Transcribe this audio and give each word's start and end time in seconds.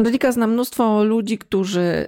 Angelika 0.00 0.32
zna 0.32 0.46
mnóstwo 0.46 1.04
ludzi, 1.04 1.38
którzy 1.38 2.06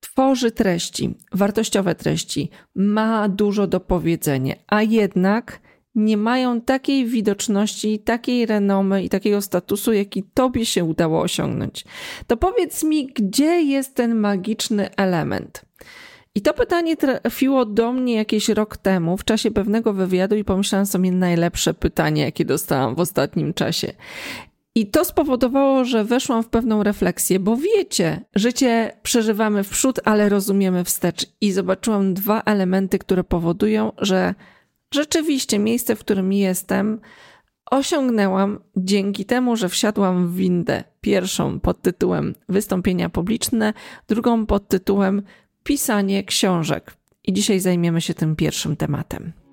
tworzy 0.00 0.50
treści, 0.50 1.14
wartościowe 1.32 1.94
treści, 1.94 2.50
ma 2.74 3.28
dużo 3.28 3.66
do 3.66 3.80
powiedzenia, 3.80 4.54
a 4.66 4.82
jednak 4.82 5.60
nie 5.94 6.16
mają 6.16 6.60
takiej 6.60 7.06
widoczności, 7.06 7.98
takiej 7.98 8.46
renomy 8.46 9.02
i 9.02 9.08
takiego 9.08 9.42
statusu, 9.42 9.92
jaki 9.92 10.22
tobie 10.22 10.66
się 10.66 10.84
udało 10.84 11.20
osiągnąć. 11.20 11.84
To 12.26 12.36
powiedz 12.36 12.84
mi, 12.84 13.06
gdzie 13.06 13.62
jest 13.62 13.94
ten 13.94 14.14
magiczny 14.14 14.96
element? 14.96 15.64
I 16.34 16.42
to 16.42 16.54
pytanie 16.54 16.96
trafiło 16.96 17.64
do 17.64 17.92
mnie 17.92 18.14
jakieś 18.14 18.48
rok 18.48 18.76
temu 18.76 19.16
w 19.16 19.24
czasie 19.24 19.50
pewnego 19.50 19.92
wywiadu 19.92 20.36
i 20.36 20.44
pomyślałam 20.44 20.86
sobie 20.86 21.12
najlepsze 21.12 21.74
pytanie, 21.74 22.22
jakie 22.22 22.44
dostałam 22.44 22.94
w 22.94 23.00
ostatnim 23.00 23.54
czasie. 23.54 23.92
I 24.74 24.86
to 24.86 25.04
spowodowało, 25.04 25.84
że 25.84 26.04
weszłam 26.04 26.42
w 26.42 26.48
pewną 26.48 26.82
refleksję, 26.82 27.40
bo 27.40 27.56
wiecie, 27.56 28.20
życie 28.34 28.92
przeżywamy 29.02 29.64
w 29.64 29.68
przód, 29.68 30.00
ale 30.04 30.28
rozumiemy 30.28 30.84
wstecz. 30.84 31.26
I 31.40 31.52
zobaczyłam 31.52 32.14
dwa 32.14 32.42
elementy, 32.42 32.98
które 32.98 33.24
powodują, 33.24 33.92
że 33.98 34.34
rzeczywiście 34.94 35.58
miejsce, 35.58 35.96
w 35.96 36.00
którym 36.00 36.32
jestem, 36.32 37.00
osiągnęłam 37.70 38.58
dzięki 38.76 39.24
temu, 39.24 39.56
że 39.56 39.68
wsiadłam 39.68 40.28
w 40.28 40.34
windę. 40.36 40.84
Pierwszą 41.00 41.60
pod 41.60 41.82
tytułem 41.82 42.34
wystąpienia 42.48 43.08
publiczne, 43.08 43.72
drugą 44.08 44.46
pod 44.46 44.68
tytułem 44.68 45.22
pisanie 45.64 46.24
książek. 46.24 46.96
I 47.24 47.32
dzisiaj 47.32 47.60
zajmiemy 47.60 48.00
się 48.00 48.14
tym 48.14 48.36
pierwszym 48.36 48.76
tematem. 48.76 49.43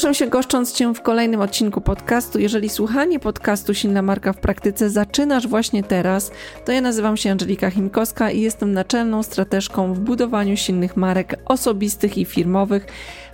Cieszę 0.00 0.14
się 0.14 0.26
goszcząc 0.26 0.72
Cię 0.72 0.94
w 0.94 1.02
kolejnym 1.02 1.40
odcinku 1.40 1.80
podcastu. 1.80 2.38
Jeżeli 2.38 2.68
słuchanie 2.68 3.18
podcastu 3.18 3.74
Silna 3.74 4.02
Marka 4.02 4.32
w 4.32 4.36
Praktyce 4.36 4.90
zaczynasz 4.90 5.48
właśnie 5.48 5.82
teraz, 5.82 6.30
to 6.64 6.72
ja 6.72 6.80
nazywam 6.80 7.16
się 7.16 7.30
Angelika 7.30 7.70
Chimkowska 7.70 8.30
i 8.30 8.40
jestem 8.40 8.72
naczelną 8.72 9.22
strateżką 9.22 9.94
w 9.94 10.00
budowaniu 10.00 10.56
silnych 10.56 10.96
marek 10.96 11.40
osobistych 11.44 12.18
i 12.18 12.24
firmowych 12.24 12.86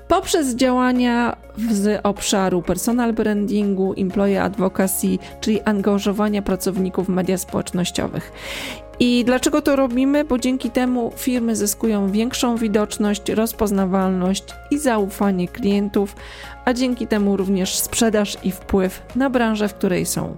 poprzez 0.08 0.54
działania 0.54 1.36
z 1.70 2.00
obszaru 2.02 2.62
personal 2.62 3.12
brandingu, 3.12 3.94
employee 3.98 4.36
advocacy, 4.36 5.18
czyli 5.40 5.60
angażowania 5.60 6.42
pracowników 6.42 7.06
w 7.06 7.10
mediach 7.10 7.40
społecznościowych. 7.40 8.32
I 9.00 9.24
dlaczego 9.24 9.62
to 9.62 9.76
robimy? 9.76 10.24
Bo 10.24 10.38
dzięki 10.38 10.70
temu 10.70 11.12
firmy 11.16 11.56
zyskują 11.56 12.10
większą 12.10 12.56
widoczność, 12.56 13.28
rozpoznawalność 13.28 14.44
i 14.70 14.78
zaufanie 14.78 15.48
klientów, 15.48 16.16
a 16.66 16.74
dzięki 16.74 17.06
temu 17.06 17.36
również 17.36 17.78
sprzedaż 17.78 18.36
i 18.44 18.50
wpływ 18.50 19.02
na 19.16 19.30
branżę, 19.30 19.68
w 19.68 19.74
której 19.74 20.06
są. 20.06 20.36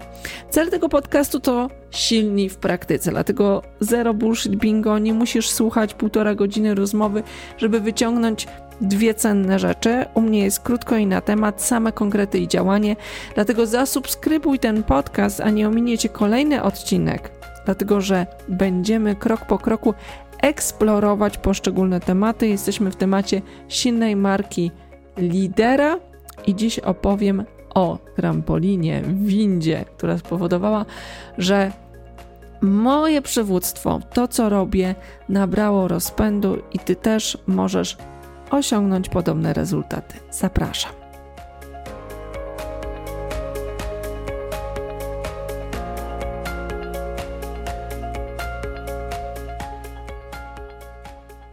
Cel 0.50 0.70
tego 0.70 0.88
podcastu 0.88 1.40
to 1.40 1.70
silni 1.90 2.48
w 2.48 2.56
praktyce, 2.56 3.10
dlatego 3.10 3.62
zero 3.80 4.14
bullshit 4.14 4.56
bingo, 4.56 4.98
nie 4.98 5.14
musisz 5.14 5.50
słuchać 5.50 5.94
półtora 5.94 6.34
godziny 6.34 6.74
rozmowy, 6.74 7.22
żeby 7.58 7.80
wyciągnąć 7.80 8.46
dwie 8.80 9.14
cenne 9.14 9.58
rzeczy. 9.58 10.04
U 10.14 10.20
mnie 10.20 10.44
jest 10.44 10.60
krótko 10.60 10.96
i 10.96 11.06
na 11.06 11.20
temat, 11.20 11.62
same 11.62 11.92
konkrety 11.92 12.38
i 12.38 12.48
działanie, 12.48 12.96
dlatego 13.34 13.66
zasubskrybuj 13.66 14.58
ten 14.58 14.82
podcast, 14.82 15.40
a 15.40 15.50
nie 15.50 15.68
ominiecie 15.68 16.08
kolejny 16.08 16.62
odcinek 16.62 17.38
dlatego 17.64 18.00
że 18.00 18.26
będziemy 18.48 19.16
krok 19.16 19.46
po 19.46 19.58
kroku 19.58 19.94
eksplorować 20.42 21.38
poszczególne 21.38 22.00
tematy. 22.00 22.48
Jesteśmy 22.48 22.90
w 22.90 22.96
temacie 22.96 23.42
silnej 23.68 24.16
marki 24.16 24.70
lidera 25.16 25.98
i 26.46 26.54
dziś 26.54 26.78
opowiem 26.78 27.44
o 27.74 27.98
trampolinie, 28.16 29.02
windzie, 29.02 29.84
która 29.96 30.18
spowodowała, 30.18 30.84
że 31.38 31.72
moje 32.60 33.22
przywództwo, 33.22 34.00
to 34.12 34.28
co 34.28 34.48
robię, 34.48 34.94
nabrało 35.28 35.88
rozpędu 35.88 36.58
i 36.72 36.78
ty 36.78 36.96
też 36.96 37.38
możesz 37.46 37.96
osiągnąć 38.50 39.08
podobne 39.08 39.52
rezultaty. 39.52 40.16
Zapraszam. 40.30 40.92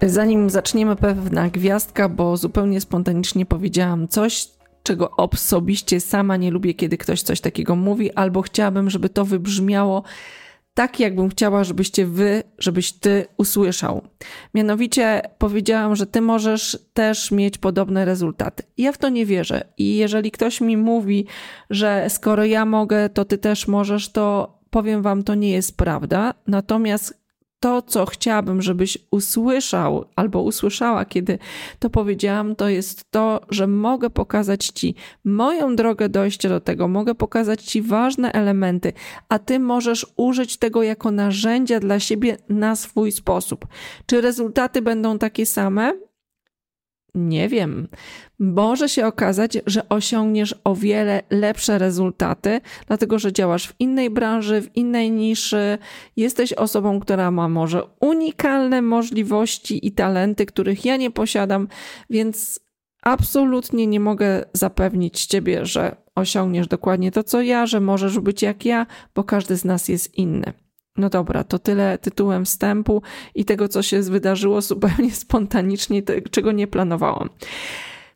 Zanim 0.02 0.50
zaczniemy, 0.50 0.96
pewna 0.96 1.50
gwiazdka, 1.50 2.10
bo 2.10 2.38
zupełnie 2.38 2.82
spontanicznie 2.82 3.46
powiedziałam 3.46 4.08
coś, 4.08 4.48
czego 4.86 5.12
osobiście 5.12 6.00
sama 6.00 6.38
nie 6.38 6.52
lubię, 6.52 6.74
kiedy 6.74 6.98
ktoś 6.98 7.22
coś 7.22 7.42
takiego 7.42 7.76
mówi, 7.76 8.12
albo 8.12 8.42
chciałabym, 8.42 8.90
żeby 8.90 9.10
to 9.10 9.26
wybrzmiało 9.26 10.04
tak, 10.76 11.00
jakbym 11.00 11.30
chciała, 11.30 11.64
żebyście 11.64 12.06
wy, 12.06 12.44
żebyś 12.58 12.92
ty 12.92 13.26
usłyszał. 13.38 14.02
Mianowicie 14.54 15.22
powiedziałam, 15.38 15.96
że 15.96 16.06
ty 16.06 16.22
możesz 16.22 16.80
też 16.94 17.32
mieć 17.32 17.58
podobne 17.58 18.06
rezultaty. 18.06 18.64
Ja 18.78 18.92
w 18.92 18.98
to 18.98 19.10
nie 19.10 19.26
wierzę. 19.26 19.64
I 19.78 19.96
jeżeli 19.96 20.32
ktoś 20.32 20.62
mi 20.62 20.78
mówi, 20.78 21.26
że 21.70 22.06
skoro 22.10 22.46
ja 22.46 22.66
mogę, 22.66 23.10
to 23.10 23.26
ty 23.26 23.38
też 23.38 23.68
możesz, 23.68 24.12
to 24.12 24.56
powiem 24.70 25.02
wam, 25.02 25.24
to 25.24 25.36
nie 25.36 25.50
jest 25.50 25.78
prawda. 25.78 26.34
Natomiast 26.48 27.25
to, 27.60 27.82
co 27.82 28.06
chciałabym, 28.06 28.62
żebyś 28.62 28.98
usłyszał 29.12 30.06
albo 30.16 30.42
usłyszała, 30.42 31.06
kiedy 31.06 31.40
to 31.80 31.90
powiedziałam, 31.90 32.56
to 32.56 32.70
jest 32.70 33.12
to, 33.12 33.42
że 33.50 33.68
mogę 33.68 34.10
pokazać 34.10 34.66
Ci 34.66 34.96
moją 35.24 35.76
drogę 35.76 36.10
dojścia 36.10 36.50
do 36.50 36.60
tego, 36.60 36.88
mogę 36.88 37.16
pokazać 37.16 37.64
Ci 37.64 37.82
ważne 37.82 38.32
elementy, 38.32 38.94
a 39.30 39.40
Ty 39.40 39.60
możesz 39.60 40.06
użyć 40.18 40.58
tego 40.58 40.84
jako 40.84 41.12
narzędzia 41.12 41.80
dla 41.80 42.00
siebie 42.00 42.38
na 42.50 42.76
swój 42.76 43.12
sposób. 43.12 43.68
Czy 44.06 44.22
rezultaty 44.22 44.82
będą 44.82 45.20
takie 45.20 45.46
same? 45.46 45.94
Nie 47.16 47.50
wiem. 47.50 47.88
Może 48.40 48.90
się 48.90 49.08
okazać, 49.08 49.58
że 49.66 49.90
osiągniesz 49.90 50.56
o 50.64 50.76
wiele 50.76 51.22
lepsze 51.30 51.78
rezultaty, 51.78 52.62
dlatego 52.88 53.20
że 53.20 53.34
działasz 53.34 53.68
w 53.68 53.74
innej 53.80 54.10
branży, 54.10 54.62
w 54.62 54.76
innej 54.76 55.12
niszy, 55.12 55.78
jesteś 56.18 56.54
osobą, 56.54 57.00
która 57.00 57.32
ma 57.32 57.50
może 57.50 57.84
unikalne 58.00 58.82
możliwości 58.82 59.88
i 59.88 59.92
talenty, 59.92 60.46
których 60.46 60.86
ja 60.86 60.98
nie 60.98 61.12
posiadam, 61.12 61.68
więc 62.10 62.60
absolutnie 63.02 63.88
nie 63.88 64.00
mogę 64.00 64.46
zapewnić 64.54 65.26
ciebie, 65.26 65.66
że 65.66 65.96
osiągniesz 66.16 66.68
dokładnie 66.68 67.12
to, 67.12 67.24
co 67.24 67.42
ja, 67.42 67.66
że 67.66 67.80
możesz 67.80 68.20
być 68.20 68.42
jak 68.42 68.66
ja, 68.66 68.86
bo 69.16 69.24
każdy 69.24 69.56
z 69.58 69.66
nas 69.66 69.88
jest 69.88 70.16
inny. 70.16 70.65
No 70.98 71.10
dobra, 71.10 71.44
to 71.44 71.60
tyle 71.60 71.98
tytułem 71.98 72.46
wstępu 72.46 73.02
i 73.36 73.46
tego, 73.46 73.68
co 73.68 73.82
się 73.84 74.02
wydarzyło 74.02 74.62
zupełnie 74.62 75.12
spontanicznie, 75.26 76.04
czego 76.32 76.52
nie 76.52 76.68
planowałam. 76.68 77.30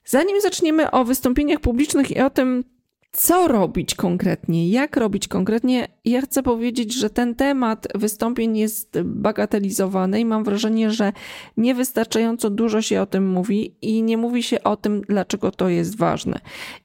Zanim 0.06 0.42
zaczniemy 0.42 0.92
o 0.92 1.06
wystąpieniach 1.06 1.60
publicznych 1.60 2.12
i 2.12 2.20
o 2.20 2.30
tym, 2.30 2.64
co 3.12 3.48
robić 3.48 3.96
konkretnie, 3.96 4.70
jak 4.70 4.98
robić 4.98 5.28
konkretnie, 5.28 5.88
ja 6.06 6.22
chcę 6.22 6.44
powiedzieć, 6.44 6.94
że 6.94 7.10
ten 7.10 7.36
temat 7.36 7.88
wystąpień 7.96 8.58
jest 8.58 9.02
bagatelizowany 9.04 10.20
i 10.20 10.26
mam 10.26 10.44
wrażenie, 10.44 10.92
że 10.92 11.14
niewystarczająco 11.58 12.50
dużo 12.50 12.82
się 12.82 13.02
o 13.02 13.06
tym 13.06 13.30
mówi 13.30 13.76
i 13.82 14.04
nie 14.04 14.18
mówi 14.18 14.44
się 14.44 14.64
o 14.64 14.78
tym, 14.78 15.02
dlaczego 15.02 15.52
to 15.52 15.70
jest 15.70 15.98
ważne. 15.98 16.40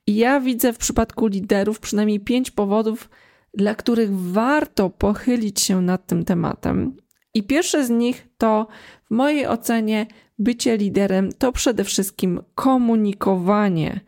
I 0.06 0.16
ja 0.16 0.40
widzę 0.40 0.72
w 0.72 0.78
przypadku 0.78 1.26
liderów 1.26 1.80
przynajmniej 1.80 2.20
pięć 2.20 2.50
powodów, 2.50 3.08
dla 3.56 3.74
których 3.74 4.16
warto 4.16 4.90
pochylić 4.90 5.60
się 5.60 5.82
nad 5.82 6.06
tym 6.06 6.24
tematem. 6.24 6.96
I 7.34 7.42
pierwsze 7.42 7.86
z 7.86 7.90
nich 7.90 8.28
to, 8.38 8.66
w 9.04 9.10
mojej 9.10 9.46
ocenie, 9.46 10.06
bycie 10.38 10.76
liderem 10.76 11.32
to 11.32 11.52
przede 11.52 11.84
wszystkim 11.84 12.42
komunikowanie 12.54 14.00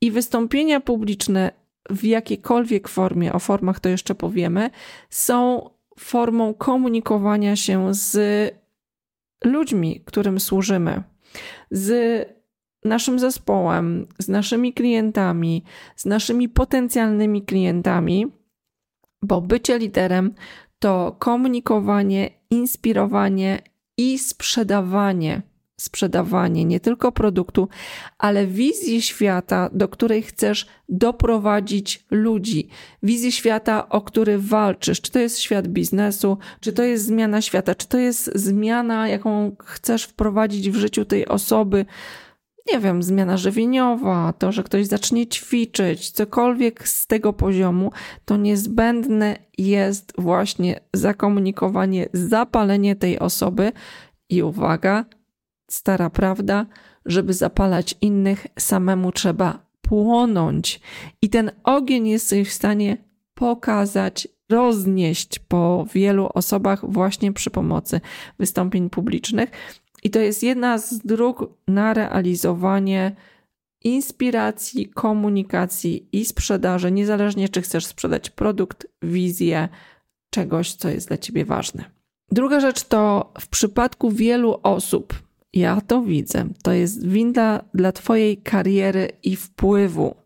i 0.00 0.10
wystąpienia 0.10 0.80
publiczne 0.80 1.50
w 1.90 2.04
jakiejkolwiek 2.04 2.88
formie, 2.88 3.32
o 3.32 3.38
formach 3.38 3.80
to 3.80 3.88
jeszcze 3.88 4.14
powiemy, 4.14 4.70
są 5.10 5.70
formą 5.98 6.54
komunikowania 6.54 7.56
się 7.56 7.94
z 7.94 8.14
ludźmi, 9.44 10.02
którym 10.04 10.40
służymy, 10.40 11.02
z 11.70 12.28
naszym 12.84 13.18
zespołem, 13.18 14.06
z 14.18 14.28
naszymi 14.28 14.72
klientami, 14.72 15.64
z 15.96 16.04
naszymi 16.04 16.48
potencjalnymi 16.48 17.42
klientami 17.42 18.26
bo 19.22 19.40
bycie 19.40 19.78
liderem 19.78 20.34
to 20.78 21.16
komunikowanie, 21.18 22.30
inspirowanie 22.50 23.62
i 23.96 24.18
sprzedawanie. 24.18 25.42
Sprzedawanie 25.80 26.64
nie 26.64 26.80
tylko 26.80 27.12
produktu, 27.12 27.68
ale 28.18 28.46
wizji 28.46 29.02
świata, 29.02 29.70
do 29.72 29.88
której 29.88 30.22
chcesz 30.22 30.66
doprowadzić 30.88 32.06
ludzi. 32.10 32.68
Wizji 33.02 33.32
świata, 33.32 33.88
o 33.88 34.00
który 34.00 34.38
walczysz. 34.38 35.00
Czy 35.00 35.12
to 35.12 35.18
jest 35.18 35.38
świat 35.38 35.68
biznesu, 35.68 36.38
czy 36.60 36.72
to 36.72 36.82
jest 36.82 37.06
zmiana 37.06 37.40
świata, 37.40 37.74
czy 37.74 37.88
to 37.88 37.98
jest 37.98 38.30
zmiana, 38.34 39.08
jaką 39.08 39.56
chcesz 39.64 40.04
wprowadzić 40.04 40.70
w 40.70 40.76
życiu 40.76 41.04
tej 41.04 41.28
osoby 41.28 41.86
nie 42.72 42.80
wiem, 42.80 43.02
zmiana 43.02 43.36
żywieniowa, 43.36 44.32
to, 44.32 44.52
że 44.52 44.62
ktoś 44.62 44.86
zacznie 44.86 45.26
ćwiczyć, 45.26 46.10
cokolwiek 46.10 46.88
z 46.88 47.06
tego 47.06 47.32
poziomu, 47.32 47.92
to 48.24 48.36
niezbędne 48.36 49.38
jest 49.58 50.12
właśnie 50.18 50.80
zakomunikowanie, 50.92 52.08
zapalenie 52.12 52.96
tej 52.96 53.18
osoby 53.18 53.72
i 54.28 54.42
uwaga, 54.42 55.04
stara 55.70 56.10
prawda, 56.10 56.66
żeby 57.06 57.32
zapalać 57.32 57.94
innych, 58.00 58.46
samemu 58.58 59.12
trzeba 59.12 59.66
płonąć. 59.82 60.80
I 61.22 61.28
ten 61.28 61.50
ogień 61.64 62.08
jesteś 62.08 62.48
w 62.48 62.52
stanie 62.52 62.96
pokazać, 63.34 64.28
roznieść 64.50 65.38
po 65.38 65.86
wielu 65.94 66.28
osobach 66.34 66.90
właśnie 66.90 67.32
przy 67.32 67.50
pomocy 67.50 68.00
wystąpień 68.38 68.90
publicznych. 68.90 69.50
I 70.02 70.10
to 70.10 70.18
jest 70.18 70.42
jedna 70.42 70.78
z 70.78 70.98
dróg 70.98 71.54
na 71.68 71.94
realizowanie 71.94 73.16
inspiracji, 73.84 74.88
komunikacji 74.88 76.08
i 76.12 76.24
sprzedaży, 76.24 76.92
niezależnie 76.92 77.48
czy 77.48 77.62
chcesz 77.62 77.86
sprzedać 77.86 78.30
produkt, 78.30 78.86
wizję, 79.02 79.68
czegoś, 80.30 80.74
co 80.74 80.88
jest 80.88 81.08
dla 81.08 81.16
ciebie 81.16 81.44
ważne. 81.44 81.84
Druga 82.32 82.60
rzecz 82.60 82.82
to 82.84 83.32
w 83.40 83.48
przypadku 83.48 84.10
wielu 84.10 84.60
osób, 84.62 85.22
ja 85.52 85.80
to 85.80 86.02
widzę, 86.02 86.48
to 86.62 86.72
jest 86.72 87.06
winda 87.06 87.64
dla 87.74 87.92
Twojej 87.92 88.36
kariery 88.36 89.08
i 89.22 89.36
wpływu. 89.36 90.21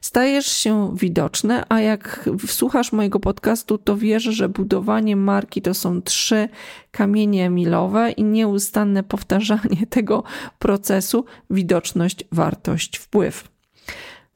Stajesz 0.00 0.46
się 0.46 0.96
widoczny, 0.96 1.62
a 1.68 1.80
jak 1.80 2.30
słuchasz 2.46 2.92
mojego 2.92 3.20
podcastu, 3.20 3.78
to 3.78 3.96
wiesz, 3.96 4.22
że 4.22 4.48
budowanie 4.48 5.16
marki 5.16 5.62
to 5.62 5.74
są 5.74 6.02
trzy 6.02 6.48
kamienie 6.90 7.50
milowe 7.50 8.10
i 8.10 8.24
nieustanne 8.24 9.02
powtarzanie 9.02 9.86
tego 9.90 10.22
procesu 10.58 11.24
widoczność, 11.50 12.24
wartość, 12.32 12.98
wpływ. 12.98 13.48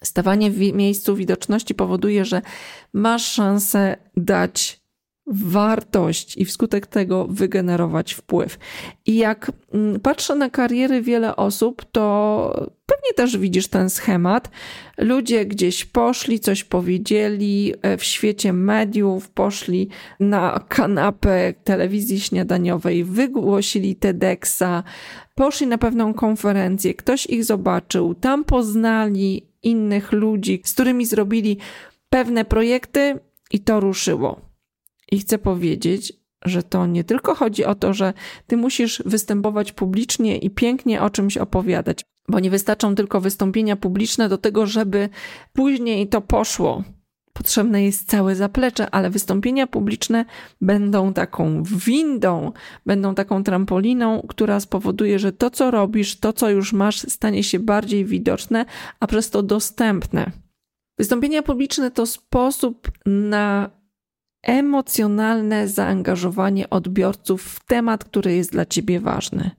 Stawanie 0.02 0.50
w 0.50 0.58
miejscu 0.58 1.16
widoczności 1.16 1.74
powoduje, 1.74 2.24
że 2.24 2.42
masz 2.92 3.32
szansę 3.32 3.96
dać 4.16 4.85
wartość 5.26 6.36
i 6.36 6.44
wskutek 6.44 6.86
tego 6.86 7.26
wygenerować 7.30 8.12
wpływ. 8.12 8.58
I 9.06 9.16
jak 9.16 9.52
mm, 9.72 10.00
patrzę 10.00 10.34
na 10.34 10.50
kariery 10.50 11.02
wiele 11.02 11.36
osób, 11.36 11.84
to 11.92 12.70
pewnie 12.86 13.12
też 13.16 13.38
widzisz 13.38 13.68
ten 13.68 13.90
schemat. 13.90 14.50
Ludzie 14.98 15.46
gdzieś 15.46 15.84
poszli, 15.84 16.40
coś 16.40 16.64
powiedzieli 16.64 17.74
e, 17.82 17.96
w 17.96 18.04
świecie 18.04 18.52
mediów, 18.52 19.30
poszli 19.30 19.88
na 20.20 20.64
kanapę 20.68 21.54
telewizji 21.64 22.20
śniadaniowej, 22.20 23.04
wygłosili 23.04 23.96
TEDxa, 23.96 24.82
poszli 25.34 25.66
na 25.66 25.78
pewną 25.78 26.14
konferencję, 26.14 26.94
ktoś 26.94 27.26
ich 27.26 27.44
zobaczył, 27.44 28.14
tam 28.14 28.44
poznali 28.44 29.46
innych 29.62 30.12
ludzi, 30.12 30.60
z 30.64 30.72
którymi 30.72 31.06
zrobili 31.06 31.58
pewne 32.10 32.44
projekty 32.44 33.18
i 33.50 33.60
to 33.60 33.80
ruszyło. 33.80 34.55
I 35.12 35.18
chcę 35.18 35.38
powiedzieć, 35.38 36.12
że 36.44 36.62
to 36.62 36.86
nie 36.86 37.04
tylko 37.04 37.34
chodzi 37.34 37.64
o 37.64 37.74
to, 37.74 37.94
że 37.94 38.12
ty 38.46 38.56
musisz 38.56 39.02
występować 39.06 39.72
publicznie 39.72 40.38
i 40.38 40.50
pięknie 40.50 41.02
o 41.02 41.10
czymś 41.10 41.36
opowiadać, 41.36 42.04
bo 42.28 42.40
nie 42.40 42.50
wystarczą 42.50 42.94
tylko 42.94 43.20
wystąpienia 43.20 43.76
publiczne 43.76 44.28
do 44.28 44.38
tego, 44.38 44.66
żeby 44.66 45.08
później 45.52 46.08
to 46.08 46.20
poszło. 46.20 46.84
Potrzebne 47.32 47.84
jest 47.84 48.08
całe 48.08 48.36
zaplecze, 48.36 48.90
ale 48.90 49.10
wystąpienia 49.10 49.66
publiczne 49.66 50.24
będą 50.60 51.12
taką 51.12 51.62
windą, 51.62 52.52
będą 52.86 53.14
taką 53.14 53.44
trampoliną, 53.44 54.26
która 54.28 54.60
spowoduje, 54.60 55.18
że 55.18 55.32
to, 55.32 55.50
co 55.50 55.70
robisz, 55.70 56.20
to, 56.20 56.32
co 56.32 56.50
już 56.50 56.72
masz, 56.72 56.98
stanie 56.98 57.42
się 57.42 57.58
bardziej 57.58 58.04
widoczne, 58.04 58.64
a 59.00 59.06
przez 59.06 59.30
to 59.30 59.42
dostępne. 59.42 60.30
Wystąpienia 60.98 61.42
publiczne 61.42 61.90
to 61.90 62.06
sposób 62.06 62.90
na 63.06 63.70
emocjonalne 64.46 65.68
zaangażowanie 65.68 66.70
odbiorców 66.70 67.42
w 67.42 67.66
temat, 67.66 68.04
który 68.04 68.34
jest 68.34 68.52
dla 68.52 68.66
ciebie 68.66 69.00
ważny. 69.00 69.50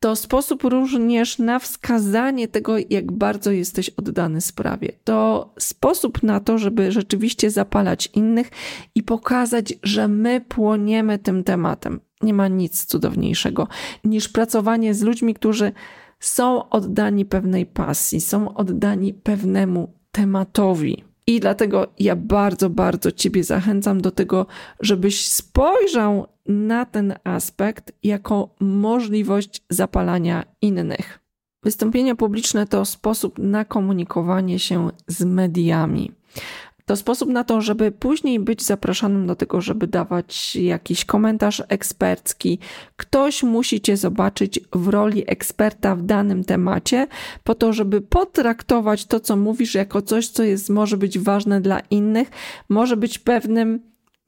To 0.00 0.16
sposób 0.16 0.62
również 0.62 1.38
na 1.38 1.58
wskazanie 1.58 2.48
tego, 2.48 2.74
jak 2.90 3.12
bardzo 3.12 3.50
jesteś 3.50 3.88
oddany 3.88 4.40
sprawie. 4.40 4.92
To 5.04 5.52
sposób 5.58 6.22
na 6.22 6.40
to, 6.40 6.58
żeby 6.58 6.92
rzeczywiście 6.92 7.50
zapalać 7.50 8.08
innych 8.14 8.50
i 8.94 9.02
pokazać, 9.02 9.74
że 9.82 10.08
my 10.08 10.40
płoniemy 10.40 11.18
tym 11.18 11.44
tematem. 11.44 12.00
Nie 12.22 12.34
ma 12.34 12.48
nic 12.48 12.84
cudowniejszego 12.84 13.68
niż 14.04 14.28
pracowanie 14.28 14.94
z 14.94 15.02
ludźmi, 15.02 15.34
którzy 15.34 15.72
są 16.20 16.68
oddani 16.68 17.24
pewnej 17.24 17.66
pasji, 17.66 18.20
są 18.20 18.54
oddani 18.54 19.14
pewnemu 19.14 19.92
tematowi. 20.12 21.04
I 21.26 21.40
dlatego 21.40 21.86
ja 21.98 22.16
bardzo, 22.16 22.70
bardzo 22.70 23.12
Ciebie 23.12 23.44
zachęcam 23.44 24.00
do 24.00 24.10
tego, 24.10 24.46
żebyś 24.80 25.26
spojrzał 25.26 26.26
na 26.46 26.84
ten 26.84 27.14
aspekt 27.24 27.92
jako 28.02 28.54
możliwość 28.60 29.62
zapalania 29.70 30.44
innych. 30.62 31.18
Wystąpienia 31.62 32.14
publiczne 32.14 32.66
to 32.66 32.84
sposób 32.84 33.38
na 33.38 33.64
komunikowanie 33.64 34.58
się 34.58 34.90
z 35.06 35.24
mediami. 35.24 36.12
To 36.86 36.96
sposób 36.96 37.28
na 37.28 37.44
to, 37.44 37.60
żeby 37.60 37.92
później 37.92 38.40
być 38.40 38.62
zapraszanym 38.62 39.26
do 39.26 39.36
tego, 39.36 39.60
żeby 39.60 39.86
dawać 39.86 40.56
jakiś 40.56 41.04
komentarz 41.04 41.62
ekspercki. 41.68 42.58
Ktoś 42.96 43.42
musi 43.42 43.80
cię 43.80 43.96
zobaczyć 43.96 44.60
w 44.72 44.88
roli 44.88 45.24
eksperta 45.26 45.96
w 45.96 46.02
danym 46.02 46.44
temacie, 46.44 47.06
po 47.44 47.54
to, 47.54 47.72
żeby 47.72 48.00
potraktować 48.00 49.06
to, 49.06 49.20
co 49.20 49.36
mówisz, 49.36 49.74
jako 49.74 50.02
coś, 50.02 50.28
co 50.28 50.42
jest, 50.42 50.70
może 50.70 50.96
być 50.96 51.18
ważne 51.18 51.60
dla 51.60 51.80
innych, 51.80 52.30
może 52.68 52.96
być 52.96 53.18
pewnym 53.18 53.80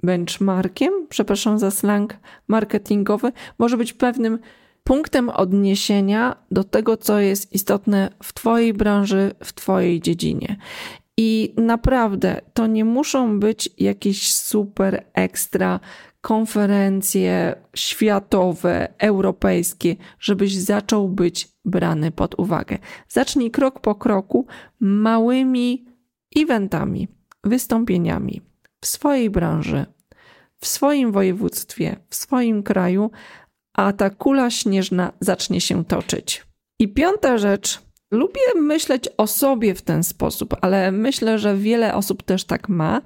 benchmarkiem, 0.02 0.92
przepraszam 1.08 1.58
za 1.58 1.70
slang 1.70 2.16
marketingowy, 2.48 3.32
może 3.58 3.76
być 3.76 3.92
pewnym 3.92 4.38
punktem 4.84 5.28
odniesienia 5.28 6.36
do 6.50 6.64
tego, 6.64 6.96
co 6.96 7.20
jest 7.20 7.52
istotne 7.52 8.10
w 8.22 8.32
Twojej 8.32 8.74
branży, 8.74 9.32
w 9.44 9.52
Twojej 9.52 10.00
dziedzinie. 10.00 10.56
I 11.18 11.54
naprawdę 11.56 12.40
to 12.54 12.66
nie 12.66 12.84
muszą 12.84 13.40
być 13.40 13.68
jakieś 13.78 14.34
super 14.34 15.04
ekstra 15.12 15.80
konferencje 16.20 17.56
światowe, 17.76 18.88
europejskie, 18.98 19.96
żebyś 20.20 20.56
zaczął 20.56 21.08
być 21.08 21.48
brany 21.64 22.10
pod 22.10 22.38
uwagę. 22.38 22.78
Zacznij 23.08 23.50
krok 23.50 23.80
po 23.80 23.94
kroku 23.94 24.46
małymi 24.80 25.84
eventami, 26.36 27.08
wystąpieniami 27.44 28.40
w 28.80 28.86
swojej 28.86 29.30
branży, 29.30 29.86
w 30.60 30.66
swoim 30.66 31.12
województwie, 31.12 31.96
w 32.08 32.14
swoim 32.14 32.62
kraju, 32.62 33.10
a 33.74 33.92
ta 33.92 34.10
kula 34.10 34.50
śnieżna 34.50 35.12
zacznie 35.20 35.60
się 35.60 35.84
toczyć. 35.84 36.46
I 36.78 36.88
piąta 36.88 37.38
rzecz, 37.38 37.82
Lubię 38.10 38.40
myśleć 38.56 39.08
o 39.16 39.26
sobie 39.26 39.74
w 39.74 39.82
ten 39.82 40.04
sposób, 40.04 40.54
ale 40.60 40.92
myślę, 40.92 41.38
że 41.38 41.56
wiele 41.56 41.94
osób 41.94 42.22
też 42.22 42.44
tak 42.44 42.68
ma, 42.68 43.02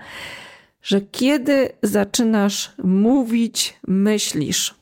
że 0.82 1.00
kiedy 1.00 1.68
zaczynasz 1.82 2.72
mówić, 2.84 3.80
myślisz. 3.88 4.74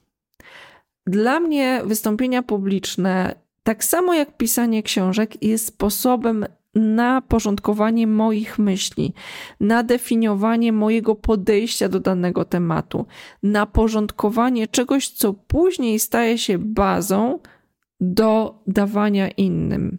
Dla 1.07 1.41
mnie 1.41 1.81
wystąpienia 1.85 2.43
publiczne, 2.43 3.35
tak 3.63 3.85
samo 3.85 4.15
jak 4.15 4.37
pisanie 4.37 4.83
książek, 4.83 5.43
jest 5.43 5.67
sposobem 5.67 6.47
na 6.75 7.23
porządkowanie 7.23 8.07
moich 8.07 8.59
myśli, 8.59 9.15
na 9.61 9.83
definiowanie 9.83 10.73
mojego 10.73 11.15
podejścia 11.15 11.89
do 11.89 12.01
danego 12.01 12.45
tematu, 12.45 13.07
na 13.43 13.67
porządkowanie 13.67 14.69
czegoś, 14.69 15.09
co 15.09 15.33
później 15.33 15.99
staje 15.99 16.39
się 16.39 16.59
bazą 16.59 17.39
do 18.01 18.63
dawania 18.67 19.29
innym. 19.29 19.99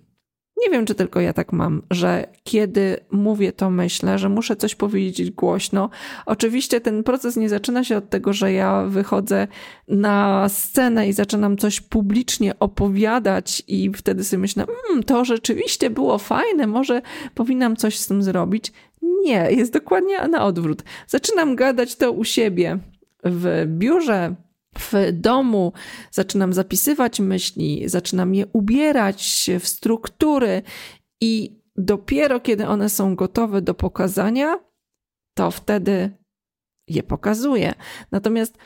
Nie 0.61 0.69
wiem, 0.71 0.85
czy 0.85 0.95
tylko 0.95 1.19
ja 1.19 1.33
tak 1.33 1.53
mam, 1.53 1.81
że 1.91 2.27
kiedy 2.43 2.97
mówię, 3.11 3.51
to 3.51 3.69
myślę, 3.69 4.19
że 4.19 4.29
muszę 4.29 4.55
coś 4.55 4.75
powiedzieć 4.75 5.31
głośno. 5.31 5.89
Oczywiście 6.25 6.81
ten 6.81 7.03
proces 7.03 7.35
nie 7.35 7.49
zaczyna 7.49 7.83
się 7.83 7.97
od 7.97 8.09
tego, 8.09 8.33
że 8.33 8.53
ja 8.53 8.85
wychodzę 8.85 9.47
na 9.87 10.49
scenę 10.49 11.07
i 11.07 11.13
zaczynam 11.13 11.57
coś 11.57 11.81
publicznie 11.81 12.59
opowiadać, 12.59 13.63
i 13.67 13.91
wtedy 13.95 14.23
sobie 14.23 14.41
myślę, 14.41 14.65
mmm, 14.89 15.03
to 15.03 15.25
rzeczywiście 15.25 15.89
było 15.89 16.17
fajne, 16.17 16.67
może 16.67 17.01
powinnam 17.35 17.75
coś 17.75 17.99
z 17.99 18.07
tym 18.07 18.23
zrobić. 18.23 18.73
Nie, 19.01 19.51
jest 19.51 19.73
dokładnie 19.73 20.27
na 20.27 20.45
odwrót. 20.45 20.83
Zaczynam 21.07 21.55
gadać 21.55 21.95
to 21.95 22.11
u 22.11 22.23
siebie 22.23 22.77
w 23.23 23.65
biurze, 23.67 24.35
w 24.77 24.93
domu, 25.13 25.73
zaczynam 26.11 26.53
zapisywać 26.53 27.19
myśli, 27.19 27.83
zaczynam 27.85 28.35
je 28.35 28.47
ubierać 28.53 29.49
w 29.59 29.67
struktury 29.67 30.61
i 31.21 31.59
dopiero 31.75 32.39
kiedy 32.39 32.67
one 32.67 32.89
są 32.89 33.15
gotowe 33.15 33.61
do 33.61 33.73
pokazania, 33.73 34.59
to 35.37 35.51
wtedy 35.51 36.17
je 36.87 37.03
pokazuję. 37.03 37.73
Natomiast 38.11 38.57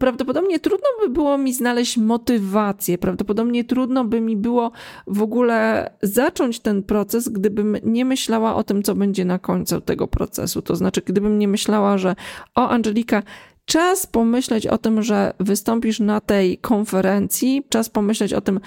prawdopodobnie 0.00 0.60
trudno 0.60 0.86
by 1.00 1.08
było 1.08 1.38
mi 1.38 1.54
znaleźć 1.54 1.96
motywację, 1.96 2.98
prawdopodobnie 2.98 3.64
trudno 3.64 4.04
by 4.04 4.20
mi 4.20 4.36
było 4.36 4.72
w 5.06 5.22
ogóle 5.22 5.90
zacząć 6.02 6.60
ten 6.60 6.82
proces, 6.82 7.28
gdybym 7.28 7.76
nie 7.82 8.04
myślała 8.04 8.54
o 8.54 8.64
tym, 8.64 8.82
co 8.82 8.94
będzie 8.94 9.24
na 9.24 9.38
końcu 9.38 9.80
tego 9.80 10.08
procesu. 10.08 10.62
To 10.62 10.76
znaczy, 10.76 11.02
gdybym 11.06 11.38
nie 11.38 11.48
myślała, 11.48 11.98
że 11.98 12.16
o 12.54 12.68
Angelika, 12.68 13.22
czas 13.66 14.06
pomyśleć 14.06 14.66
o 14.66 14.78
tym, 14.78 15.02
że 15.02 15.32
wystąpisz 15.40 16.00
na 16.00 16.20
tej 16.20 16.58
konferencji, 16.58 17.62
czas 17.68 17.88
pomyśleć 17.88 18.32
o 18.32 18.40
tym, 18.40 18.60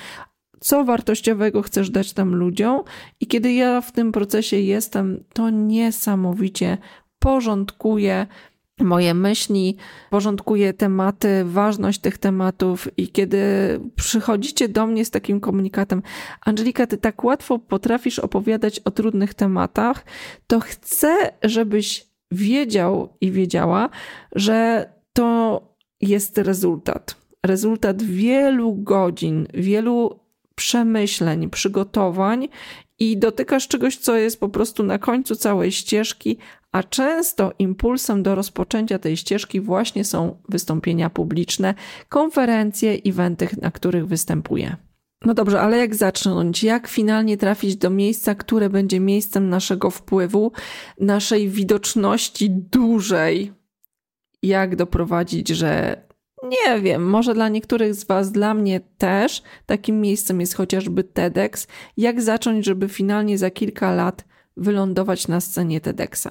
co 0.60 0.84
wartościowego 0.84 1.62
chcesz 1.62 1.90
dać 1.90 2.14
tam 2.14 2.36
ludziom, 2.36 2.84
i 3.20 3.28
kiedy 3.28 3.54
ja 3.54 3.82
w 3.82 3.92
tym 3.92 4.12
procesie 4.12 4.58
jestem, 4.58 5.24
to 5.34 5.50
niesamowicie 5.50 6.78
porządkuję 7.20 8.28
moje 8.80 9.14
myśli, 9.14 9.78
porządkuję 10.10 10.74
tematy, 10.74 11.44
ważność 11.46 12.00
tych 12.00 12.18
tematów. 12.18 12.88
I 12.98 13.08
kiedy 13.08 13.40
przychodzicie 13.96 14.70
do 14.70 14.88
mnie 14.88 15.06
z 15.06 15.12
takim 15.12 15.40
komunikatem, 15.40 16.02
Angelika, 16.46 16.88
ty 16.88 16.98
tak 16.98 17.24
łatwo 17.24 17.60
potrafisz 17.60 18.20
opowiadać 18.20 18.80
o 18.80 18.92
trudnych 18.92 19.34
tematach, 19.34 20.06
to 20.48 20.60
chcę, 20.60 21.32
żebyś 21.44 22.09
wiedział 22.32 23.18
i 23.22 23.32
wiedziała, 23.32 23.90
że 24.36 24.90
to 25.14 25.62
jest 26.02 26.38
rezultat. 26.38 27.16
Rezultat 27.46 28.04
wielu 28.04 28.76
godzin, 28.76 29.48
wielu 29.54 30.20
przemyśleń, 30.56 31.50
przygotowań 31.50 32.48
i 33.00 33.18
dotykasz 33.18 33.68
czegoś, 33.68 33.98
co 33.98 34.16
jest 34.16 34.40
po 34.40 34.50
prostu 34.50 34.84
na 34.84 35.00
końcu 35.00 35.36
całej 35.36 35.72
ścieżki, 35.72 36.38
a 36.72 36.84
często 36.84 37.54
impulsem 37.60 38.24
do 38.24 38.36
rozpoczęcia 38.36 39.00
tej 39.00 39.18
ścieżki 39.18 39.62
właśnie 39.62 40.06
są 40.06 40.42
wystąpienia 40.50 41.10
publiczne, 41.10 41.74
konferencje, 42.10 42.98
eventy, 43.06 43.48
na 43.62 43.72
których 43.72 44.08
występuję. 44.08 44.89
No 45.26 45.34
dobrze, 45.34 45.62
ale 45.62 45.78
jak 45.78 45.96
zacząć? 45.96 46.64
Jak 46.64 46.88
finalnie 46.88 47.38
trafić 47.38 47.76
do 47.76 47.90
miejsca, 47.90 48.36
które 48.36 48.70
będzie 48.70 49.00
miejscem 49.00 49.50
naszego 49.50 49.90
wpływu, 49.90 50.52
naszej 51.00 51.50
widoczności 51.50 52.50
dużej? 52.50 53.54
Jak 54.44 54.76
doprowadzić, 54.76 55.50
że 55.50 56.02
nie 56.44 56.82
wiem, 56.82 57.10
może 57.10 57.34
dla 57.34 57.50
niektórych 57.50 57.96
z 57.96 58.04
Was, 58.04 58.32
dla 58.32 58.54
mnie 58.54 58.80
też 58.98 59.44
takim 59.66 60.02
miejscem 60.02 60.42
jest 60.42 60.54
chociażby 60.54 61.04
TEDx. 61.04 61.68
Jak 61.98 62.22
zacząć, 62.22 62.66
żeby 62.66 62.90
finalnie 62.90 63.38
za 63.38 63.50
kilka 63.50 63.96
lat 63.96 64.26
wylądować 64.58 65.28
na 65.28 65.42
scenie 65.42 65.82
TEDxa? 65.82 66.28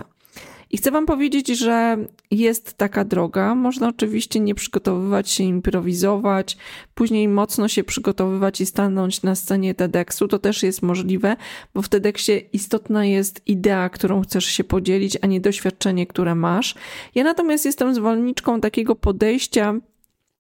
I 0.70 0.76
chcę 0.76 0.90
Wam 0.90 1.06
powiedzieć, 1.06 1.48
że 1.48 1.96
jest 2.30 2.74
taka 2.74 3.04
droga. 3.04 3.54
Można 3.54 3.88
oczywiście 3.88 4.40
nie 4.40 4.54
przygotowywać 4.54 5.30
się, 5.30 5.44
improwizować, 5.44 6.56
później 6.94 7.28
mocno 7.28 7.68
się 7.68 7.84
przygotowywać 7.84 8.60
i 8.60 8.66
stanąć 8.66 9.22
na 9.22 9.34
scenie 9.34 9.74
TEDxu. 9.74 10.28
To 10.28 10.38
też 10.38 10.62
jest 10.62 10.82
możliwe, 10.82 11.36
bo 11.74 11.82
w 11.82 11.88
TEDxie 11.88 12.38
istotna 12.38 13.04
jest 13.04 13.42
idea, 13.46 13.88
którą 13.88 14.22
chcesz 14.22 14.44
się 14.44 14.64
podzielić, 14.64 15.18
a 15.22 15.26
nie 15.26 15.40
doświadczenie, 15.40 16.06
które 16.06 16.34
masz. 16.34 16.74
Ja 17.14 17.24
natomiast 17.24 17.64
jestem 17.64 17.94
zwolenniczką 17.94 18.60
takiego 18.60 18.94
podejścia, 18.94 19.74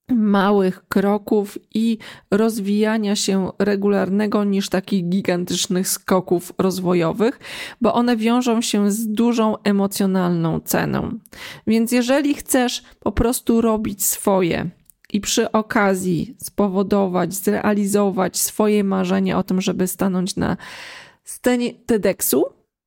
małych 0.08 0.88
kroków 0.88 1.58
i 1.74 1.98
rozwijania 2.30 3.16
się 3.16 3.50
regularnego 3.58 4.44
niż 4.44 4.68
takich 4.68 5.08
gigantycznych 5.08 5.88
skoków 5.88 6.52
rozwojowych, 6.58 7.40
bo 7.80 7.94
one 7.94 8.16
wiążą 8.16 8.60
się 8.60 8.90
z 8.90 9.08
dużą 9.08 9.54
emocjonalną 9.64 10.60
ceną. 10.60 11.18
Więc 11.66 11.92
jeżeli 11.92 12.34
chcesz 12.34 12.82
po 13.00 13.12
prostu 13.12 13.60
robić 13.60 14.04
swoje 14.04 14.70
i 15.12 15.20
przy 15.20 15.52
okazji 15.52 16.36
spowodować, 16.38 17.34
zrealizować 17.34 18.38
swoje 18.38 18.84
marzenie 18.84 19.36
o 19.36 19.42
tym, 19.42 19.60
żeby 19.60 19.86
stanąć 19.86 20.36
na 20.36 20.56
scenie 21.24 21.74
TEDxu, 21.74 22.44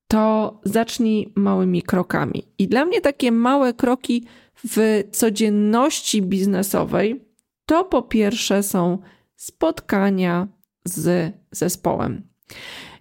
to 0.07 0.59
zacznij 0.63 1.33
małymi 1.35 1.81
krokami. 1.81 2.43
I 2.57 2.67
dla 2.67 2.85
mnie 2.85 3.01
takie 3.01 3.31
małe 3.31 3.73
kroki 3.73 4.25
w 4.63 5.03
codzienności 5.11 6.21
biznesowej, 6.21 7.25
to 7.65 7.85
po 7.85 8.01
pierwsze 8.01 8.63
są 8.63 8.97
spotkania 9.35 10.47
z 10.85 11.33
zespołem. 11.51 12.27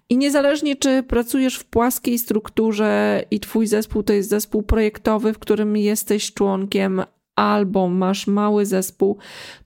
I 0.09 0.17
niezależnie, 0.17 0.76
czy 0.76 1.02
pracujesz 1.02 1.57
w 1.57 1.64
płaskiej 1.64 2.19
strukturze 2.19 3.23
i 3.31 3.40
Twój 3.40 3.67
zespół 3.67 4.02
to 4.02 4.12
jest 4.12 4.29
zespół 4.29 4.62
projektowy, 4.62 5.33
w 5.33 5.38
którym 5.38 5.76
jesteś 5.76 6.35
członkiem, 6.35 7.02
albo 7.37 7.88
masz 7.88 8.26
mały 8.26 8.67
zespół, 8.67 9.19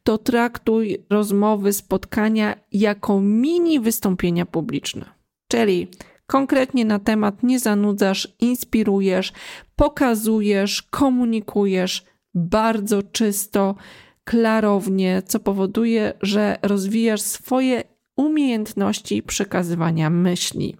to 0.02 0.18
traktuj 0.18 0.98
rozmowy, 1.10 1.72
spotkania 1.72 2.56
jako 2.72 3.20
mini 3.20 3.80
wystąpienia 3.80 4.46
publiczne. 4.46 5.04
Czyli 5.48 5.88
konkretnie 6.26 6.84
na 6.84 6.98
temat 6.98 7.42
nie 7.42 7.58
zanudzasz, 7.58 8.28
inspirujesz, 8.40 9.32
pokazujesz, 9.76 10.82
komunikujesz 10.82 12.04
bardzo 12.34 13.02
czysto, 13.02 13.74
klarownie, 14.24 15.22
co 15.26 15.40
powoduje, 15.40 16.12
że 16.22 16.58
rozwijasz 16.62 17.20
swoje 17.20 17.82
umiejętności 18.16 19.22
przekazywania 19.22 20.10
myśli. 20.10 20.76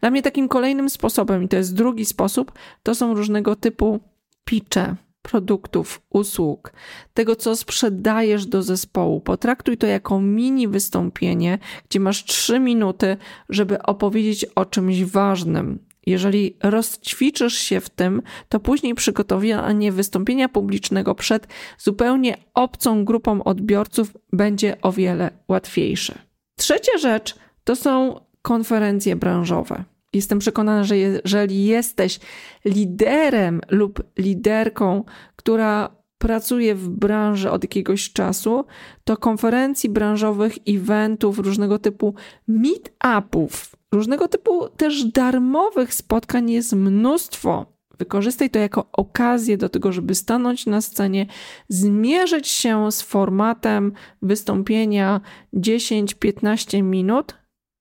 Dla 0.00 0.10
mnie 0.10 0.22
takim 0.22 0.48
kolejnym 0.48 0.90
sposobem, 0.90 1.42
i 1.42 1.48
to 1.48 1.56
jest 1.56 1.74
drugi 1.74 2.04
sposób, 2.04 2.52
to 2.82 2.94
są 2.94 3.14
różnego 3.14 3.56
typu 3.56 4.00
pitche 4.44 4.96
produktów, 5.22 6.02
usług, 6.10 6.72
tego 7.14 7.36
co 7.36 7.56
sprzedajesz 7.56 8.46
do 8.46 8.62
zespołu. 8.62 9.20
Potraktuj 9.20 9.76
to 9.76 9.86
jako 9.86 10.20
mini 10.20 10.68
wystąpienie, 10.68 11.58
gdzie 11.88 12.00
masz 12.00 12.24
trzy 12.24 12.60
minuty, 12.60 13.16
żeby 13.48 13.82
opowiedzieć 13.82 14.44
o 14.44 14.64
czymś 14.64 15.04
ważnym. 15.04 15.78
Jeżeli 16.06 16.56
rozćwiczysz 16.62 17.54
się 17.54 17.80
w 17.80 17.90
tym, 17.90 18.22
to 18.48 18.60
później 18.60 18.94
przygotowanie 18.94 19.92
wystąpienia 19.92 20.48
publicznego 20.48 21.14
przed 21.14 21.46
zupełnie 21.78 22.36
obcą 22.54 23.04
grupą 23.04 23.44
odbiorców 23.44 24.16
będzie 24.32 24.80
o 24.80 24.92
wiele 24.92 25.30
łatwiejsze. 25.48 26.18
Trzecia 26.56 26.98
rzecz 26.98 27.34
to 27.64 27.76
są 27.76 28.20
konferencje 28.42 29.16
branżowe. 29.16 29.84
Jestem 30.12 30.38
przekonana, 30.38 30.84
że 30.84 30.98
jeżeli 30.98 31.64
jesteś 31.64 32.20
liderem 32.64 33.60
lub 33.70 34.02
liderką, 34.18 35.04
która 35.36 36.02
pracuje 36.18 36.74
w 36.74 36.88
branży 36.88 37.50
od 37.50 37.64
jakiegoś 37.64 38.12
czasu, 38.12 38.64
to 39.04 39.16
konferencji 39.16 39.90
branżowych, 39.90 40.54
eventów, 40.68 41.38
różnego 41.38 41.78
typu 41.78 42.14
meet-upów, 42.48 43.74
różnego 43.92 44.28
typu 44.28 44.68
też 44.68 45.04
darmowych 45.04 45.94
spotkań 45.94 46.50
jest 46.50 46.72
mnóstwo. 46.72 47.66
Wykorzystaj 47.98 48.50
to 48.50 48.58
jako 48.58 48.90
okazję 48.92 49.56
do 49.56 49.68
tego, 49.68 49.92
żeby 49.92 50.14
stanąć 50.14 50.66
na 50.66 50.80
scenie, 50.80 51.26
zmierzyć 51.68 52.48
się 52.48 52.92
z 52.92 53.02
formatem 53.02 53.92
wystąpienia 54.22 55.20
10-15 55.54 56.82
minut 56.82 57.34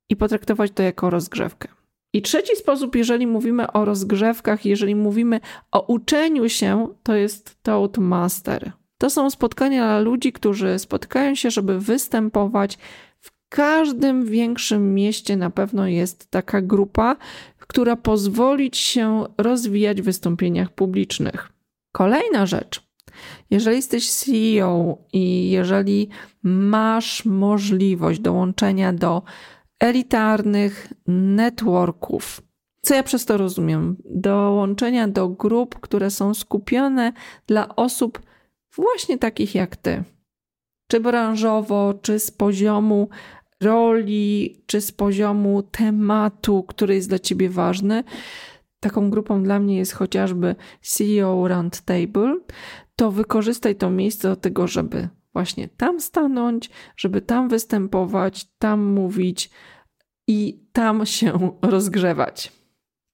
i 0.10 0.16
potraktować 0.16 0.72
to 0.72 0.84
jako 0.84 1.10
rozgrzewkę. 1.10 1.81
I 2.14 2.22
trzeci 2.22 2.56
sposób, 2.56 2.96
jeżeli 2.96 3.28
mówimy 3.28 3.72
o 3.72 3.86
rozgrzewkach, 3.86 4.66
jeżeli 4.66 4.96
mówimy 4.96 5.40
o 5.72 5.82
uczeniu 5.82 6.50
się, 6.50 6.88
to 7.04 7.16
jest 7.16 7.64
Toastmaster. 7.64 8.72
To 8.98 9.10
są 9.10 9.30
spotkania 9.30 9.84
dla 9.84 10.00
ludzi, 10.00 10.34
którzy 10.34 10.80
spotkają 10.80 11.36
się, 11.36 11.52
żeby 11.52 11.80
występować. 11.80 12.78
W 13.20 13.32
każdym 13.50 14.26
większym 14.26 14.94
mieście 14.94 15.38
na 15.38 15.50
pewno 15.50 15.88
jest 15.88 16.32
taka 16.32 16.62
grupa, 16.62 17.16
która 17.58 17.96
pozwoli 17.96 18.72
ci 18.72 18.84
się 18.84 19.26
rozwijać 19.38 20.02
w 20.02 20.06
wystąpieniach 20.06 20.74
publicznych. 20.74 21.50
Kolejna 21.92 22.46
rzecz. 22.46 22.92
Jeżeli 23.50 23.76
jesteś 23.76 24.12
CEO 24.12 24.98
i 25.14 25.50
jeżeli 25.50 26.10
masz 26.44 27.26
możliwość 27.26 28.20
dołączenia 28.20 28.94
do 28.94 29.22
elitarnych 29.82 30.94
networków. 31.08 32.42
Co 32.82 32.96
ja 32.96 33.04
przez 33.04 33.26
to 33.26 33.38
rozumiem? 33.38 33.98
Dołączenia 34.06 35.08
do 35.08 35.30
grup, 35.30 35.80
które 35.80 36.12
są 36.12 36.34
skupione 36.34 37.14
dla 37.48 37.76
osób 37.76 38.22
właśnie 38.76 39.18
takich 39.18 39.56
jak 39.56 39.76
ty. 39.76 40.04
Czy 40.88 41.00
branżowo, 41.00 41.94
czy 42.02 42.20
z 42.20 42.32
poziomu 42.32 43.10
roli, 43.62 44.62
czy 44.66 44.82
z 44.82 44.92
poziomu 44.92 45.64
tematu, 45.64 46.64
który 46.64 46.96
jest 46.96 47.10
dla 47.10 47.20
ciebie 47.20 47.50
ważny. 47.50 48.04
Taką 48.80 49.10
grupą 49.10 49.44
dla 49.44 49.60
mnie 49.60 49.78
jest 49.78 49.94
chociażby 49.94 50.56
CEO 50.82 51.48
Roundtable. 51.48 52.40
To 52.96 53.12
wykorzystaj 53.12 53.76
to 53.76 53.90
miejsce 53.90 54.28
do 54.28 54.36
tego, 54.36 54.68
żeby 54.68 55.10
właśnie 55.34 55.68
tam 55.68 56.02
stanąć, 56.02 56.70
żeby 56.98 57.22
tam 57.22 57.50
występować, 57.50 58.46
tam 58.60 58.84
mówić 58.84 59.50
i 60.28 60.60
tam 60.74 61.06
się 61.06 61.52
rozgrzewać. 61.62 62.52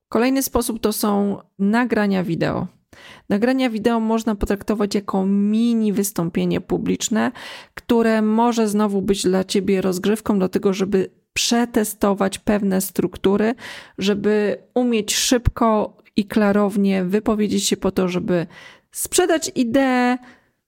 Kolejny 0.10 0.44
sposób 0.44 0.80
to 0.80 0.94
są 0.94 1.38
nagrania 1.60 2.24
wideo. 2.24 2.68
Nagrania 3.30 3.70
wideo 3.70 4.00
można 4.00 4.36
potraktować 4.36 4.96
jako 4.96 5.26
mini 5.26 5.94
wystąpienie 5.94 6.62
publiczne, 6.62 7.32
które 7.74 8.22
może 8.22 8.68
znowu 8.68 9.02
być 9.02 9.24
dla 9.24 9.44
ciebie 9.44 9.82
rozgrzewką 9.82 10.40
do 10.40 10.50
tego, 10.50 10.74
żeby 10.74 11.10
przetestować 11.34 12.40
pewne 12.40 12.82
struktury, 12.82 13.56
żeby 13.98 14.58
umieć 14.74 15.16
szybko 15.16 15.98
i 16.16 16.26
klarownie 16.26 17.04
wypowiedzieć 17.04 17.68
się 17.68 17.78
po 17.78 17.92
to, 17.92 18.08
żeby 18.08 18.48
sprzedać 18.92 19.52
ideę, 19.56 20.18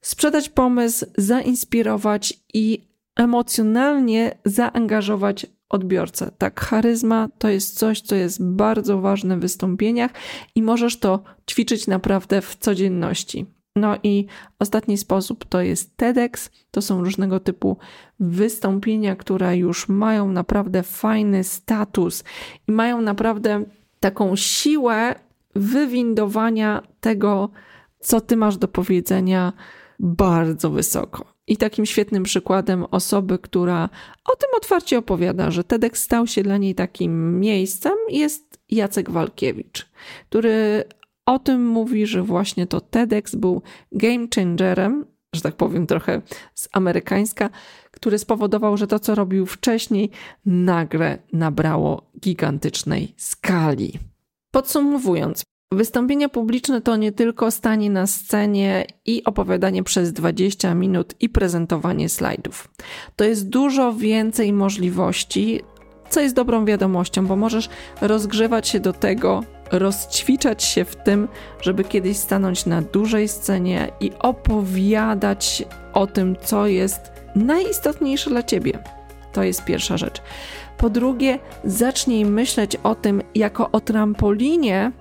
sprzedać 0.01 0.49
pomysł, 0.49 1.05
zainspirować 1.17 2.33
i 2.53 2.89
emocjonalnie 3.15 4.37
zaangażować 4.45 5.45
odbiorcę. 5.69 6.31
Tak, 6.37 6.61
charyzma 6.61 7.29
to 7.37 7.49
jest 7.49 7.77
coś, 7.77 8.01
co 8.01 8.15
jest 8.15 8.43
bardzo 8.43 9.01
ważne 9.01 9.37
w 9.37 9.41
wystąpieniach 9.41 10.11
i 10.55 10.61
możesz 10.61 10.99
to 10.99 11.23
ćwiczyć 11.49 11.87
naprawdę 11.87 12.41
w 12.41 12.55
codzienności. 12.55 13.45
No 13.75 13.97
i 14.03 14.25
ostatni 14.59 14.97
sposób 14.97 15.45
to 15.45 15.61
jest 15.61 15.97
TEDx. 15.97 16.51
To 16.71 16.81
są 16.81 17.03
różnego 17.03 17.39
typu 17.39 17.77
wystąpienia, 18.19 19.15
które 19.15 19.57
już 19.57 19.89
mają 19.89 20.31
naprawdę 20.31 20.83
fajny 20.83 21.43
status 21.43 22.23
i 22.67 22.71
mają 22.71 23.01
naprawdę 23.01 23.63
taką 23.99 24.35
siłę 24.35 25.15
wywindowania 25.55 26.81
tego, 26.99 27.49
co 27.99 28.21
ty 28.21 28.37
masz 28.37 28.57
do 28.57 28.67
powiedzenia 28.67 29.53
bardzo 29.99 30.69
wysoko. 30.69 31.25
I 31.47 31.57
takim 31.57 31.85
świetnym 31.85 32.23
przykładem 32.23 32.85
osoby, 32.91 33.39
która 33.39 33.89
o 34.25 34.35
tym 34.35 34.49
otwarcie 34.57 34.97
opowiada, 34.97 35.51
że 35.51 35.63
TEDx 35.63 36.03
stał 36.03 36.27
się 36.27 36.43
dla 36.43 36.57
niej 36.57 36.75
takim 36.75 37.39
miejscem, 37.39 37.93
jest 38.09 38.59
Jacek 38.69 39.09
Walkiewicz, 39.09 39.89
który 40.29 40.83
o 41.25 41.39
tym 41.39 41.67
mówi, 41.67 42.05
że 42.05 42.23
właśnie 42.23 42.67
to 42.67 42.81
TEDx 42.81 43.35
był 43.35 43.61
game 43.91 44.27
changerem, 44.35 45.05
że 45.35 45.41
tak 45.41 45.55
powiem 45.55 45.87
trochę 45.87 46.21
z 46.55 46.69
amerykańska, 46.71 47.49
który 47.91 48.19
spowodował, 48.19 48.77
że 48.77 48.87
to, 48.87 48.99
co 48.99 49.15
robił 49.15 49.45
wcześniej, 49.45 50.09
nagle 50.45 51.17
nabrało 51.33 52.11
gigantycznej 52.19 53.13
skali. 53.17 53.99
Podsumowując, 54.51 55.43
Wystąpienie 55.73 56.29
publiczne 56.29 56.81
to 56.81 56.95
nie 56.95 57.11
tylko 57.11 57.51
stanie 57.51 57.89
na 57.89 58.07
scenie 58.07 58.85
i 59.05 59.23
opowiadanie 59.23 59.83
przez 59.83 60.13
20 60.13 60.75
minut 60.75 61.13
i 61.19 61.29
prezentowanie 61.29 62.09
slajdów. 62.09 62.69
To 63.15 63.23
jest 63.23 63.49
dużo 63.49 63.93
więcej 63.93 64.53
możliwości, 64.53 65.61
co 66.09 66.21
jest 66.21 66.35
dobrą 66.35 66.65
wiadomością, 66.65 67.27
bo 67.27 67.35
możesz 67.35 67.69
rozgrzewać 68.01 68.67
się 68.67 68.79
do 68.79 68.93
tego, 68.93 69.43
rozćwiczać 69.71 70.63
się 70.63 70.85
w 70.85 70.95
tym, 70.95 71.27
żeby 71.61 71.83
kiedyś 71.83 72.17
stanąć 72.17 72.65
na 72.65 72.81
dużej 72.81 73.27
scenie 73.27 73.91
i 73.99 74.11
opowiadać 74.19 75.63
o 75.93 76.07
tym, 76.07 76.35
co 76.41 76.67
jest 76.67 77.11
najistotniejsze 77.35 78.29
dla 78.29 78.43
ciebie. 78.43 78.79
To 79.33 79.43
jest 79.43 79.65
pierwsza 79.65 79.97
rzecz. 79.97 80.21
Po 80.77 80.89
drugie, 80.89 81.39
zacznij 81.63 82.25
myśleć 82.25 82.75
o 82.75 82.95
tym 82.95 83.21
jako 83.35 83.71
o 83.71 83.79
trampolinie 83.79 84.91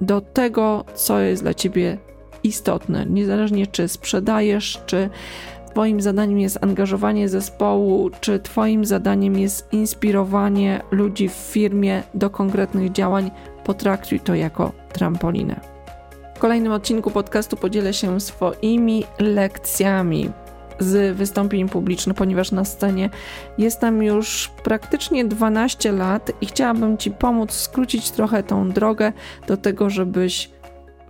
do 0.00 0.20
tego, 0.20 0.84
co 0.94 1.20
jest 1.20 1.42
dla 1.42 1.54
ciebie 1.54 1.98
istotne. 2.42 3.06
Niezależnie 3.06 3.66
czy 3.66 3.88
sprzedajesz, 3.88 4.82
czy 4.86 5.10
Twoim 5.70 6.00
zadaniem 6.00 6.38
jest 6.38 6.64
angażowanie 6.64 7.28
zespołu, 7.28 8.10
czy 8.20 8.38
Twoim 8.38 8.84
zadaniem 8.84 9.38
jest 9.38 9.72
inspirowanie 9.72 10.82
ludzi 10.90 11.28
w 11.28 11.32
firmie 11.32 12.02
do 12.14 12.30
konkretnych 12.30 12.92
działań, 12.92 13.30
potraktuj 13.64 14.20
to 14.20 14.34
jako 14.34 14.72
trampolinę. 14.92 15.60
W 16.34 16.38
kolejnym 16.38 16.72
odcinku 16.72 17.10
podcastu 17.10 17.56
podzielę 17.56 17.92
się 17.92 18.20
swoimi 18.20 19.04
lekcjami 19.18 20.30
z 20.80 21.16
wystąpień 21.16 21.68
publicznych, 21.68 22.16
ponieważ 22.16 22.52
na 22.52 22.64
scenie 22.64 23.10
jestem 23.58 24.02
już 24.02 24.50
praktycznie 24.64 25.24
12 25.24 25.92
lat 25.92 26.32
i 26.40 26.46
chciałabym 26.46 26.98
Ci 26.98 27.10
pomóc 27.10 27.52
skrócić 27.52 28.10
trochę 28.10 28.42
tą 28.42 28.70
drogę 28.70 29.12
do 29.46 29.56
tego, 29.56 29.90
żebyś 29.90 30.50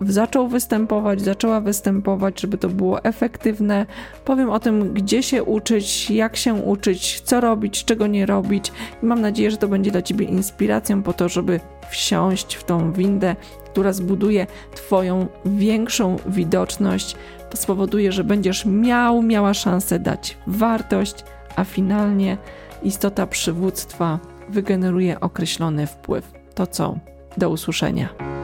zaczął 0.00 0.48
występować, 0.48 1.20
zaczęła 1.20 1.60
występować, 1.60 2.40
żeby 2.40 2.58
to 2.58 2.68
było 2.68 3.04
efektywne. 3.04 3.86
Powiem 4.24 4.50
o 4.50 4.60
tym, 4.60 4.94
gdzie 4.94 5.22
się 5.22 5.42
uczyć, 5.42 6.10
jak 6.10 6.36
się 6.36 6.54
uczyć, 6.54 7.20
co 7.20 7.40
robić, 7.40 7.84
czego 7.84 8.06
nie 8.06 8.26
robić. 8.26 8.72
I 9.02 9.06
mam 9.06 9.20
nadzieję, 9.20 9.50
że 9.50 9.56
to 9.56 9.68
będzie 9.68 9.90
dla 9.90 10.02
Ciebie 10.02 10.26
inspiracją 10.26 11.02
po 11.02 11.12
to, 11.12 11.28
żeby 11.28 11.60
wsiąść 11.90 12.54
w 12.54 12.64
tą 12.64 12.92
windę, 12.92 13.36
która 13.64 13.92
zbuduje 13.92 14.46
Twoją 14.74 15.26
większą 15.44 16.16
widoczność, 16.26 17.16
spowoduje, 17.54 18.12
że 18.12 18.24
będziesz 18.24 18.64
miał, 18.64 19.22
miała 19.22 19.54
szansę 19.54 19.98
dać 19.98 20.38
wartość, 20.46 21.24
a 21.56 21.64
finalnie 21.64 22.38
istota 22.82 23.26
przywództwa 23.26 24.18
wygeneruje 24.48 25.20
określony 25.20 25.86
wpływ. 25.86 26.32
To 26.54 26.66
co? 26.66 26.98
Do 27.36 27.50
usłyszenia. 27.50 28.39